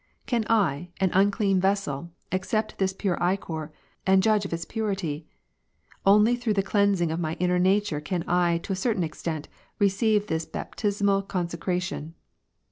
''Can 0.25 0.45
I, 0.49 0.89
an 0.99 1.11
unclean 1.13 1.59
vessel, 1.59 2.09
accept 2.31 2.79
this 2.79 2.91
pure 2.91 3.21
ichor 3.23 3.71
and 4.03 4.23
judge 4.23 4.45
of 4.45 4.51
its 4.51 4.65
purity? 4.65 5.27
Only 6.07 6.35
through 6.35 6.55
the 6.55 6.63
cleansing 6.63 7.11
of 7.11 7.19
my 7.19 7.33
inner 7.35 7.59
nature, 7.59 8.01
can 8.01 8.23
I, 8.27 8.57
to 8.63 8.73
a 8.73 8.75
certain 8.75 9.03
extent, 9.03 9.47
receive 9.77 10.25
this 10.25 10.47
baptismal 10.47 11.21
consecra 11.27 11.79
tion." 11.79 12.15